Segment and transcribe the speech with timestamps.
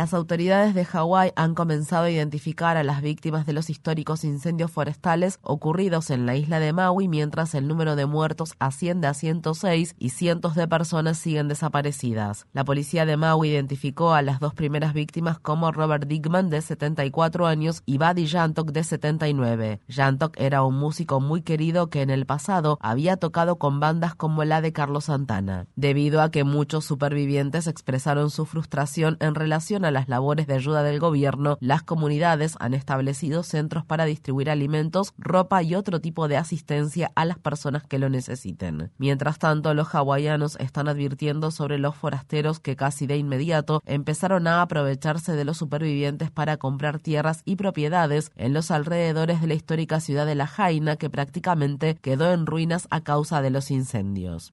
[0.00, 4.70] Las autoridades de Hawái han comenzado a identificar a las víctimas de los históricos incendios
[4.70, 9.96] forestales ocurridos en la isla de Maui, mientras el número de muertos asciende a 106
[9.98, 12.46] y cientos de personas siguen desaparecidas.
[12.54, 17.46] La policía de Maui identificó a las dos primeras víctimas como Robert Dickman, de 74
[17.46, 19.80] años, y Buddy Jantok, de 79.
[19.86, 24.44] Jantok era un músico muy querido que en el pasado había tocado con bandas como
[24.44, 25.66] la de Carlos Santana.
[25.76, 30.82] Debido a que muchos supervivientes expresaron su frustración en relación a las labores de ayuda
[30.82, 36.36] del gobierno, las comunidades han establecido centros para distribuir alimentos, ropa y otro tipo de
[36.36, 38.92] asistencia a las personas que lo necesiten.
[38.98, 44.62] Mientras tanto, los hawaianos están advirtiendo sobre los forasteros que casi de inmediato empezaron a
[44.62, 50.00] aprovecharse de los supervivientes para comprar tierras y propiedades en los alrededores de la histórica
[50.00, 54.52] ciudad de La Jaina que prácticamente quedó en ruinas a causa de los incendios.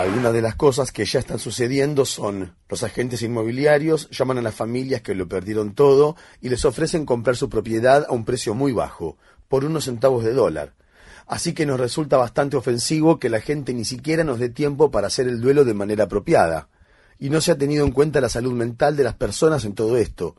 [0.00, 4.54] Algunas de las cosas que ya están sucediendo son los agentes inmobiliarios llaman a las
[4.54, 8.72] familias que lo perdieron todo y les ofrecen comprar su propiedad a un precio muy
[8.72, 9.16] bajo,
[9.48, 10.74] por unos centavos de dólar.
[11.26, 15.06] Así que nos resulta bastante ofensivo que la gente ni siquiera nos dé tiempo para
[15.06, 16.68] hacer el duelo de manera apropiada.
[17.18, 19.96] Y no se ha tenido en cuenta la salud mental de las personas en todo
[19.96, 20.36] esto.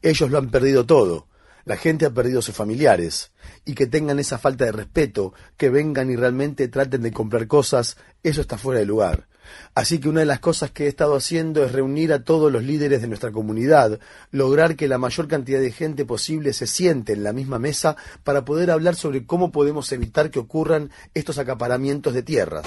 [0.00, 1.26] Ellos lo han perdido todo
[1.64, 3.32] la gente ha perdido a sus familiares
[3.64, 7.96] y que tengan esa falta de respeto, que vengan y realmente traten de comprar cosas,
[8.22, 9.26] eso está fuera de lugar.
[9.74, 12.62] Así que una de las cosas que he estado haciendo es reunir a todos los
[12.62, 13.98] líderes de nuestra comunidad,
[14.30, 18.44] lograr que la mayor cantidad de gente posible se siente en la misma mesa para
[18.44, 22.66] poder hablar sobre cómo podemos evitar que ocurran estos acaparamientos de tierras.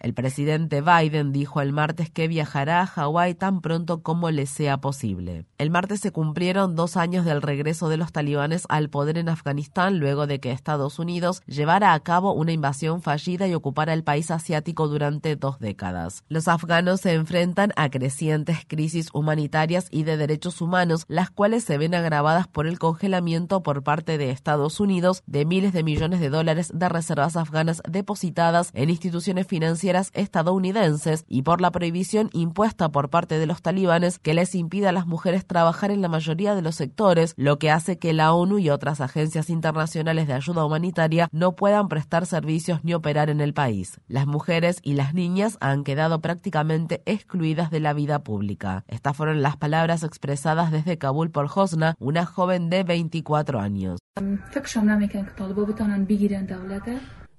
[0.00, 4.78] El presidente Biden dijo el martes que viajará a Hawái tan pronto como le sea
[4.78, 5.46] posible.
[5.58, 9.98] El martes se cumplieron dos años del regreso de los talibanes al poder en Afganistán
[9.98, 14.30] luego de que Estados Unidos llevara a cabo una invasión fallida y ocupara el país
[14.30, 16.22] asiático durante dos décadas.
[16.28, 21.78] Los afganos se enfrentan a crecientes crisis humanitarias y de derechos humanos, las cuales se
[21.78, 26.30] ven agravadas por el congelamiento por parte de Estados Unidos de miles de millones de
[26.30, 33.10] dólares de reservas afganas depositadas en instituciones financieras estadounidenses y por la prohibición impuesta por
[33.10, 36.62] parte de los talibanes que les impide a las mujeres trabajar en la mayoría de
[36.62, 41.28] los sectores, lo que hace que la ONU y otras agencias internacionales de ayuda humanitaria
[41.32, 44.00] no puedan prestar servicios ni operar en el país.
[44.08, 48.84] Las mujeres y las niñas han quedado prácticamente excluidas de la vida pública.
[48.88, 53.98] Estas fueron las palabras expresadas desde Kabul por Hosna, una joven de 24 años.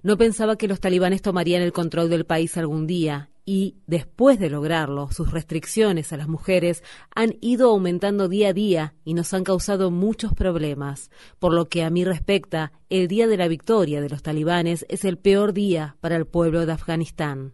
[0.03, 4.49] No pensaba que los talibanes tomarían el control del país algún día y, después de
[4.49, 6.83] lograrlo, sus restricciones a las mujeres
[7.15, 11.09] han ido aumentando día a día y nos han causado muchos problemas.
[11.39, 15.05] Por lo que a mí respecta, el día de la victoria de los talibanes es
[15.05, 17.53] el peor día para el pueblo de Afganistán.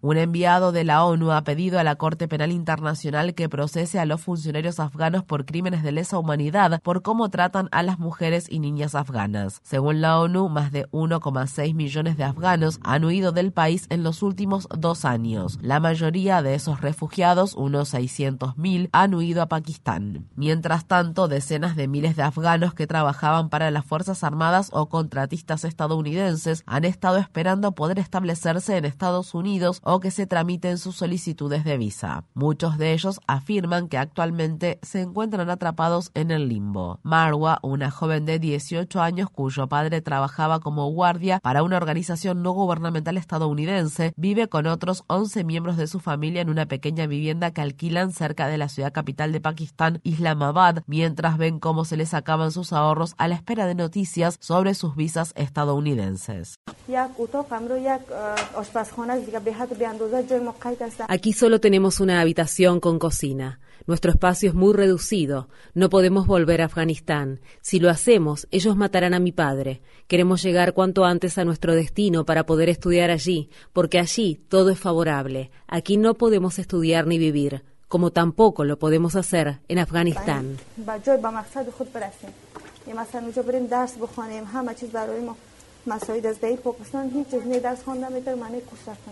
[0.00, 4.06] Un enviado de la ONU ha pedido a la Corte Penal Internacional que procese a
[4.06, 8.60] los funcionarios afganos por crímenes de lesa humanidad por cómo tratan a las mujeres y
[8.60, 9.60] niñas afganas.
[9.64, 14.22] Según la ONU, más de 1,6 millones de afganos han huido del país en los
[14.22, 15.58] últimos dos años.
[15.60, 20.28] La mayoría de esos refugiados, unos 600.000, han huido a Pakistán.
[20.36, 25.64] Mientras tanto, decenas de miles de afganos que trabajaban para las Fuerzas Armadas o contratistas
[25.64, 31.64] estadounidenses han estado esperando poder establecerse en Estados Unidos o que se tramiten sus solicitudes
[31.64, 32.24] de visa.
[32.34, 37.00] Muchos de ellos afirman que actualmente se encuentran atrapados en el limbo.
[37.02, 42.52] Marwa, una joven de 18 años cuyo padre trabajaba como guardia para una organización no
[42.52, 47.60] gubernamental estadounidense, vive con otros 11 miembros de su familia en una pequeña vivienda que
[47.60, 52.52] alquilan cerca de la ciudad capital de Pakistán, Islamabad, mientras ven cómo se les acaban
[52.52, 56.58] sus ahorros a la espera de noticias sobre de sus visas estadounidenses.
[61.08, 63.60] Aquí solo tenemos una habitación con cocina.
[63.86, 65.48] Nuestro espacio es muy reducido.
[65.74, 67.40] No podemos volver a Afganistán.
[67.60, 69.82] Si lo hacemos, ellos matarán a mi padre.
[70.08, 74.78] Queremos llegar cuanto antes a nuestro destino para poder estudiar allí, porque allí todo es
[74.78, 75.50] favorable.
[75.68, 80.56] Aquí no podemos estudiar ni vivir, como tampoco lo podemos hacer en Afganistán.
[82.92, 85.36] مثلا اونجا بریم درس بخونیم همه چیز برای ما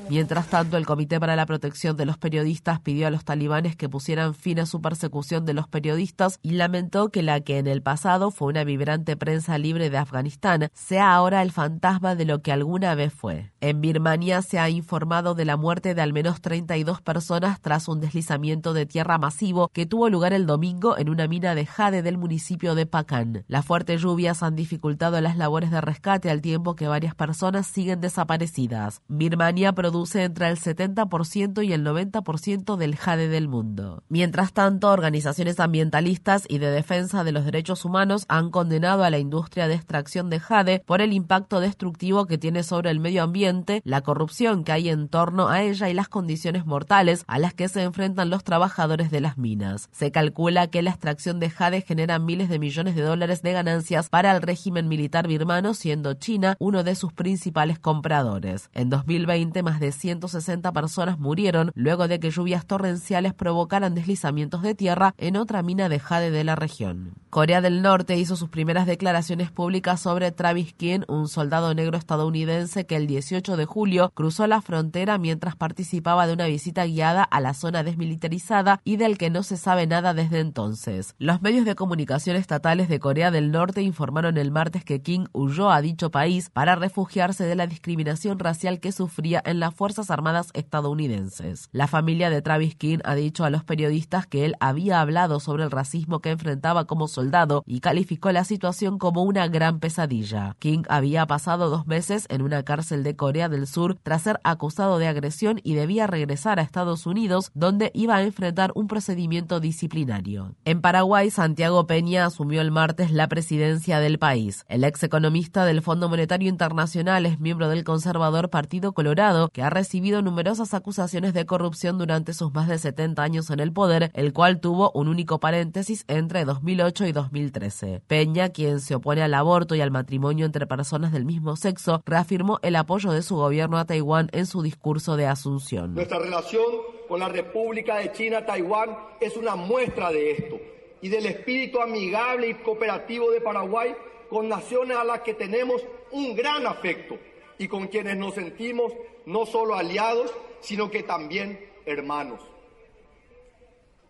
[0.08, 3.90] Mientras tanto, el Comité para la Protección de los Periodistas pidió a los talibanes que
[3.90, 7.82] pusieran fin a su persecución de los periodistas y lamentó que la que en el
[7.82, 12.52] pasado fue una vibrante prensa libre de Afganistán sea ahora el fantasma de lo que
[12.52, 13.52] alguna vez fue.
[13.60, 18.00] En Birmania se ha informado de la muerte de al menos 32 personas tras un
[18.00, 22.16] deslizamiento de tierra masivo que tuvo lugar el domingo en una mina de jade del
[22.16, 23.44] municipio de Pakan.
[23.46, 28.00] Las fuertes lluvias han dificultado las labores de rescate al tiempo que varias personas siguen
[28.00, 29.03] desaparecidas.
[29.09, 34.03] Birmania produce entre el 70% y el 90% del jade del mundo.
[34.09, 39.19] Mientras tanto, organizaciones ambientalistas y de defensa de los derechos humanos han condenado a la
[39.19, 43.82] industria de extracción de jade por el impacto destructivo que tiene sobre el medio ambiente,
[43.85, 47.69] la corrupción que hay en torno a ella y las condiciones mortales a las que
[47.69, 49.88] se enfrentan los trabajadores de las minas.
[49.93, 54.08] Se calcula que la extracción de jade genera miles de millones de dólares de ganancias
[54.08, 58.70] para el régimen militar birmano, siendo China uno de sus principales compradores.
[58.75, 64.75] En 2020, más de 160 personas murieron luego de que lluvias torrenciales provocaran deslizamientos de
[64.75, 67.21] tierra en otra mina de jade de la región.
[67.32, 72.84] Corea del Norte hizo sus primeras declaraciones públicas sobre Travis King, un soldado negro estadounidense
[72.84, 77.40] que el 18 de julio cruzó la frontera mientras participaba de una visita guiada a
[77.40, 81.14] la zona desmilitarizada y del que no se sabe nada desde entonces.
[81.19, 85.70] Los medios de comunicación estatales de Corea del Norte informaron el martes que King huyó
[85.70, 90.50] a dicho país para refugiarse de la discriminación racial que sufría en las Fuerzas Armadas
[90.52, 91.70] estadounidenses.
[91.73, 95.64] La familia de Travis King ha dicho a los periodistas que él había hablado sobre
[95.64, 97.21] el racismo que enfrentaba como soldado
[97.66, 100.56] y calificó la situación como una gran pesadilla.
[100.58, 104.98] King había pasado dos meses en una cárcel de Corea del Sur tras ser acusado
[104.98, 110.54] de agresión y debía regresar a Estados Unidos, donde iba a enfrentar un procedimiento disciplinario.
[110.64, 114.64] En Paraguay, Santiago Peña asumió el martes la presidencia del país.
[114.69, 119.70] El ex economista del Fondo Monetario Internacional es miembro del conservador Partido Colorado, que ha
[119.70, 124.32] recibido numerosas acusaciones de corrupción durante sus más de 70 años en el poder, el
[124.32, 128.03] cual tuvo un único paréntesis entre 2008 y 2013.
[128.06, 132.59] Peña, quien se opone al aborto y al matrimonio entre personas del mismo sexo, reafirmó
[132.62, 135.94] el apoyo de su gobierno a Taiwán en su discurso de Asunción.
[135.94, 136.64] Nuestra relación
[137.09, 140.59] con la República de China-Taiwán es una muestra de esto
[141.00, 143.94] y del espíritu amigable y cooperativo de Paraguay
[144.31, 147.19] con naciones a las que tenemos un gran afecto
[147.58, 148.93] y con quienes nos sentimos
[149.26, 152.51] no solo aliados, sino que también hermanos.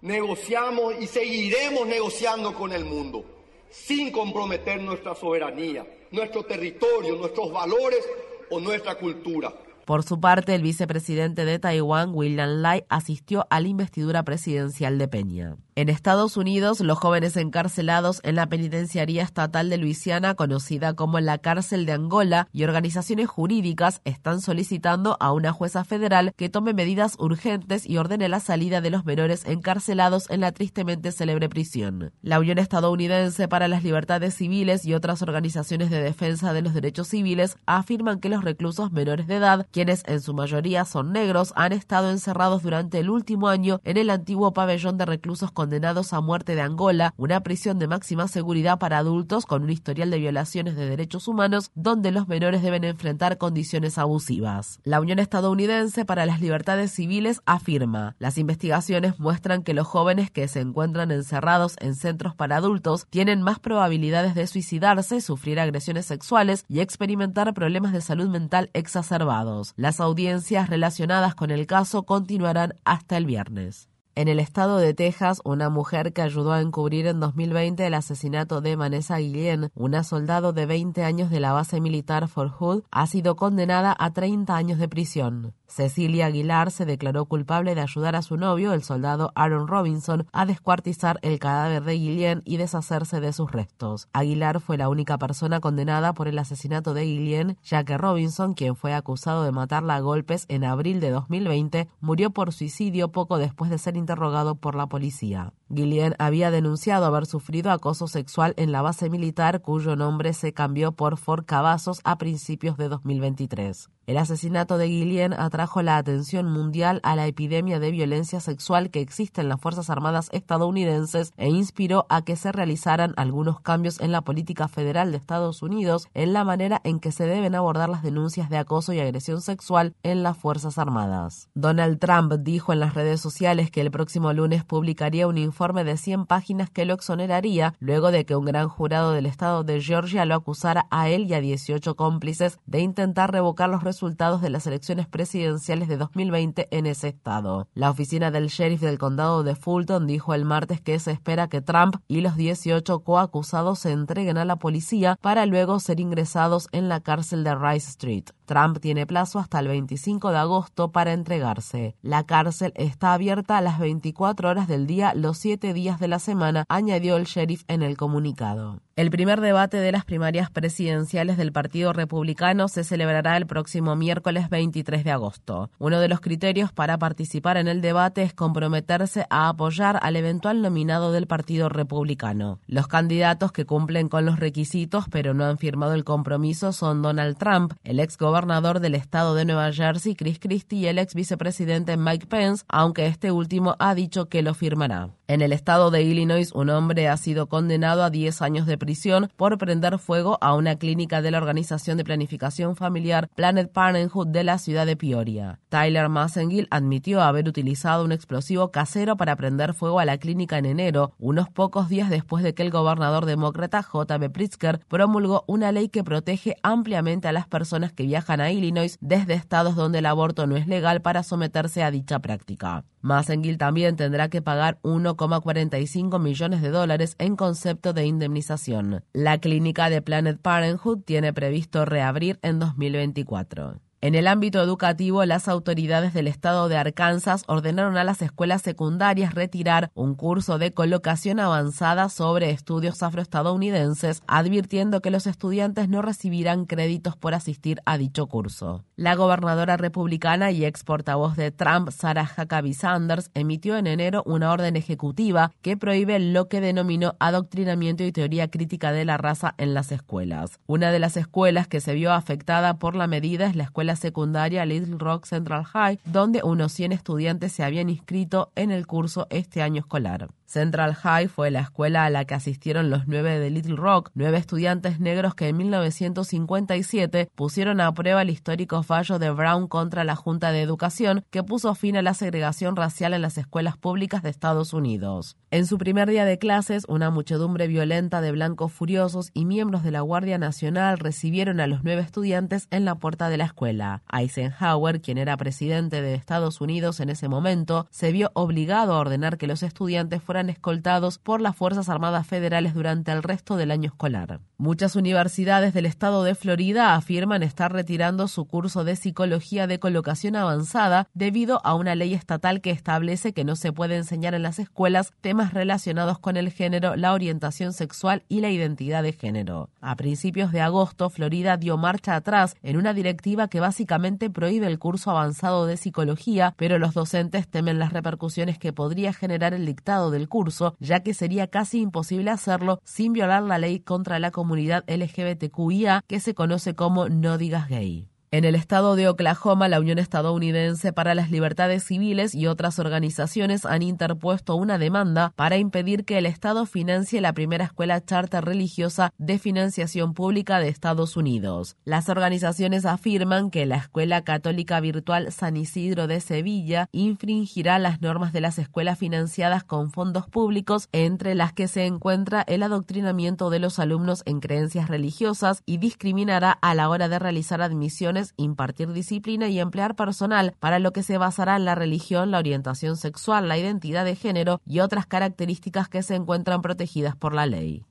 [0.02, 3.24] Negociamos y seguiremos negociando con el mundo
[3.70, 8.06] sin comprometer nuestra soberanía, nuestro territorio, nuestros valores
[8.50, 9.52] o nuestra cultura.
[9.84, 15.08] Por su parte, el vicepresidente de Taiwán, William Lai, asistió a la investidura presidencial de
[15.08, 15.56] Peña.
[15.74, 21.38] En Estados Unidos, los jóvenes encarcelados en la penitenciaría estatal de Luisiana, conocida como la
[21.38, 27.16] cárcel de Angola, y organizaciones jurídicas están solicitando a una jueza federal que tome medidas
[27.18, 32.12] urgentes y ordene la salida de los menores encarcelados en la tristemente célebre prisión.
[32.20, 37.08] La Unión Estadounidense para las Libertades Civiles y otras organizaciones de defensa de los derechos
[37.08, 41.72] civiles afirman que los reclusos menores de edad, quienes en su mayoría son negros, han
[41.72, 46.54] estado encerrados durante el último año en el antiguo pabellón de reclusos condenados a muerte
[46.54, 50.88] de Angola, una prisión de máxima seguridad para adultos con un historial de violaciones de
[50.88, 54.78] derechos humanos donde los menores deben enfrentar condiciones abusivas.
[54.84, 60.48] La Unión Estadounidense para las Libertades Civiles afirma, las investigaciones muestran que los jóvenes que
[60.48, 66.64] se encuentran encerrados en centros para adultos tienen más probabilidades de suicidarse, sufrir agresiones sexuales
[66.68, 69.61] y experimentar problemas de salud mental exacerbados.
[69.76, 73.88] Las audiencias relacionadas con el caso continuarán hasta el viernes.
[74.14, 78.60] En el estado de Texas, una mujer que ayudó a encubrir en 2020 el asesinato
[78.60, 83.06] de Vanessa Guillén, una soldado de 20 años de la base militar Fort Hood, ha
[83.06, 85.54] sido condenada a 30 años de prisión.
[85.74, 90.44] Cecilia Aguilar se declaró culpable de ayudar a su novio, el soldado Aaron Robinson, a
[90.44, 94.06] descuartizar el cadáver de Guillén y deshacerse de sus restos.
[94.12, 98.76] Aguilar fue la única persona condenada por el asesinato de Guillén, ya que Robinson, quien
[98.76, 103.70] fue acusado de matarla a golpes en abril de 2020, murió por suicidio poco después
[103.70, 105.54] de ser interrogado por la policía.
[105.74, 110.92] Guillén había denunciado haber sufrido acoso sexual en la base militar cuyo nombre se cambió
[110.92, 113.88] por Fort Cavazos a principios de 2023.
[114.04, 119.00] El asesinato de Guillén atrajo la atención mundial a la epidemia de violencia sexual que
[119.00, 124.12] existe en las Fuerzas Armadas estadounidenses e inspiró a que se realizaran algunos cambios en
[124.12, 128.02] la política federal de Estados Unidos en la manera en que se deben abordar las
[128.02, 131.48] denuncias de acoso y agresión sexual en las Fuerzas Armadas.
[131.54, 135.96] Donald Trump dijo en las redes sociales que el próximo lunes publicaría un informe de
[135.96, 140.24] 100 páginas que lo exoneraría luego de que un gran jurado del estado de Georgia
[140.24, 144.66] lo acusara a él y a 18 cómplices de intentar revocar los resultados de las
[144.66, 147.68] elecciones presidenciales de 2020 en ese estado.
[147.74, 151.60] La oficina del sheriff del condado de Fulton dijo el martes que se espera que
[151.60, 156.88] Trump y los 18 coacusados se entreguen a la policía para luego ser ingresados en
[156.88, 158.24] la cárcel de Rice Street.
[158.44, 161.96] Trump tiene plazo hasta el 25 de agosto para entregarse.
[162.02, 166.18] La cárcel está abierta a las 24 horas del día los 7 días de la
[166.18, 168.80] semana, añadió el sheriff en el comunicado.
[168.94, 174.50] El primer debate de las primarias presidenciales del Partido Republicano se celebrará el próximo miércoles
[174.50, 175.70] 23 de agosto.
[175.78, 180.60] Uno de los criterios para participar en el debate es comprometerse a apoyar al eventual
[180.60, 182.60] nominado del Partido Republicano.
[182.66, 187.38] Los candidatos que cumplen con los requisitos pero no han firmado el compromiso son Donald
[187.38, 191.96] Trump, el ex gobernador del estado de Nueva Jersey Chris Christie y el ex vicepresidente
[191.96, 195.08] Mike Pence, aunque este último ha dicho que lo firmará.
[195.28, 199.30] En el estado de Illinois, un hombre ha sido condenado a 10 años de prisión
[199.36, 204.42] por prender fuego a una clínica de la Organización de Planificación Familiar Planet Parenthood de
[204.42, 205.60] la ciudad de Peoria.
[205.68, 210.66] Tyler Massengill admitió haber utilizado un explosivo casero para prender fuego a la clínica en
[210.66, 214.30] enero, unos pocos días después de que el gobernador demócrata J.B.
[214.30, 219.34] Pritzker promulgó una ley que protege ampliamente a las personas que viajan a Illinois desde
[219.34, 222.84] estados donde el aborto no es legal para someterse a dicha práctica.
[223.00, 228.71] Massengill también tendrá que pagar 1,45 millones de dólares en concepto de indemnización.
[229.12, 233.80] La clínica de Planet Parenthood tiene previsto reabrir en 2024.
[234.04, 239.32] En el ámbito educativo, las autoridades del estado de Arkansas ordenaron a las escuelas secundarias
[239.32, 246.66] retirar un curso de colocación avanzada sobre estudios afroestadounidenses, advirtiendo que los estudiantes no recibirán
[246.66, 248.82] créditos por asistir a dicho curso.
[248.96, 254.50] La gobernadora republicana y ex portavoz de Trump, Sarah Huckabee Sanders, emitió en enero una
[254.50, 259.74] orden ejecutiva que prohíbe lo que denominó adoctrinamiento y teoría crítica de la raza en
[259.74, 260.58] las escuelas.
[260.66, 264.64] Una de las escuelas que se vio afectada por la medida es la escuela secundaria
[264.64, 269.62] Little Rock Central High, donde unos 100 estudiantes se habían inscrito en el curso este
[269.62, 270.28] año escolar.
[270.52, 274.36] Central High fue la escuela a la que asistieron los nueve de Little Rock, nueve
[274.36, 280.14] estudiantes negros que en 1957 pusieron a prueba el histórico fallo de Brown contra la
[280.14, 284.28] Junta de Educación que puso fin a la segregación racial en las escuelas públicas de
[284.28, 285.38] Estados Unidos.
[285.50, 289.90] En su primer día de clases, una muchedumbre violenta de blancos furiosos y miembros de
[289.90, 293.81] la Guardia Nacional recibieron a los nueve estudiantes en la puerta de la escuela.
[294.12, 299.38] Eisenhower, quien era presidente de Estados Unidos en ese momento, se vio obligado a ordenar
[299.38, 303.88] que los estudiantes fueran escoltados por las Fuerzas Armadas Federales durante el resto del año
[303.88, 304.40] escolar.
[304.58, 310.36] Muchas universidades del estado de Florida afirman estar retirando su curso de psicología de colocación
[310.36, 314.58] avanzada debido a una ley estatal que establece que no se puede enseñar en las
[314.58, 319.70] escuelas temas relacionados con el género, la orientación sexual y la identidad de género.
[319.80, 324.78] A principios de agosto, Florida dio marcha atrás en una directiva que básicamente prohíbe el
[324.78, 330.10] curso avanzado de psicología, pero los docentes temen las repercusiones que podría generar el dictado
[330.10, 334.84] del curso, ya que sería casi imposible hacerlo sin violar la ley contra la comunidad
[334.88, 338.11] LGBTQIA que se conoce como No Digas Gay.
[338.34, 343.66] En el estado de Oklahoma, la Unión Estadounidense para las Libertades Civiles y otras organizaciones
[343.66, 349.12] han interpuesto una demanda para impedir que el Estado financie la primera escuela charter religiosa
[349.18, 351.76] de financiación pública de Estados Unidos.
[351.84, 358.32] Las organizaciones afirman que la Escuela Católica Virtual San Isidro de Sevilla infringirá las normas
[358.32, 363.58] de las escuelas financiadas con fondos públicos, entre las que se encuentra el adoctrinamiento de
[363.58, 369.48] los alumnos en creencias religiosas y discriminará a la hora de realizar admisiones impartir disciplina
[369.48, 373.58] y emplear personal, para lo que se basará en la religión, la orientación sexual, la
[373.58, 377.84] identidad de género y otras características que se encuentran protegidas por la ley.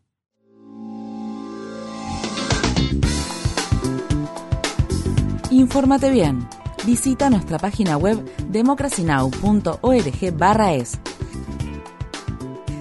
[5.51, 6.47] Infórmate bien.
[6.85, 11.00] Visita nuestra página web democracynow.org/es.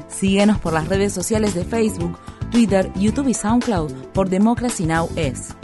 [0.09, 2.19] Síguenos por las redes sociales de Facebook,
[2.51, 5.09] Twitter, YouTube y SoundCloud por Democracy Now!
[5.17, 5.55] es.